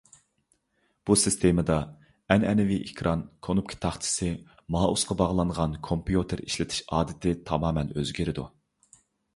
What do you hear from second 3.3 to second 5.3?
كونۇپكا تاختىسى، مائۇسقا